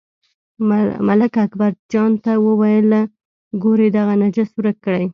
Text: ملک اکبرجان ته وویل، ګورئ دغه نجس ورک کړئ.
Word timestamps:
ملک 1.07 1.33
اکبرجان 1.45 2.11
ته 2.23 2.31
وویل، 2.45 2.91
ګورئ 3.63 3.89
دغه 3.97 4.13
نجس 4.21 4.49
ورک 4.55 4.77
کړئ. 4.85 5.05